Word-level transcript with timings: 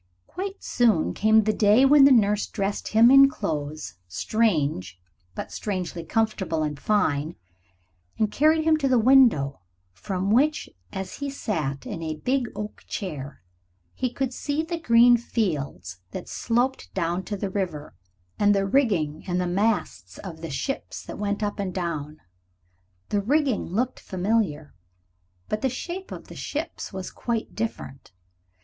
Quite 0.25 0.63
soon 0.63 1.13
came 1.13 1.43
the 1.43 1.53
day 1.53 1.85
when 1.85 2.05
the 2.05 2.11
nurse 2.11 2.47
dressed 2.47 2.87
him 2.87 3.11
in 3.11 3.29
clothes 3.29 3.97
strange, 4.07 4.99
but 5.35 5.51
strangely 5.51 6.03
comfortable 6.03 6.63
and 6.63 6.79
fine, 6.79 7.35
and 8.17 8.31
carried 8.31 8.63
him 8.63 8.77
to 8.77 8.87
the 8.87 8.97
window, 8.97 9.59
from 9.93 10.31
which, 10.31 10.71
as 10.91 11.17
he 11.17 11.29
sat 11.29 11.85
in 11.85 12.01
a 12.01 12.15
big 12.15 12.51
oak 12.55 12.83
chair, 12.87 13.43
he 13.93 14.11
could 14.11 14.33
see 14.33 14.63
the 14.63 14.79
green 14.79 15.17
fields 15.17 15.99
that 16.09 16.27
sloped 16.27 16.91
down 16.95 17.21
to 17.25 17.37
the 17.37 17.51
river, 17.51 17.93
and 18.39 18.55
the 18.55 18.65
rigging 18.65 19.23
and 19.27 19.39
the 19.39 19.45
masts 19.45 20.17
of 20.17 20.41
the 20.41 20.49
ships 20.49 21.03
that 21.05 21.19
went 21.19 21.43
up 21.43 21.59
and 21.59 21.75
down. 21.75 22.19
The 23.09 23.21
rigging 23.21 23.67
looked 23.67 23.99
familiar, 23.99 24.73
but 25.47 25.61
the 25.61 25.69
shape 25.69 26.11
of 26.11 26.25
the 26.27 26.35
ships 26.35 26.91
was 26.91 27.11
quite 27.11 27.53
different. 27.53 28.11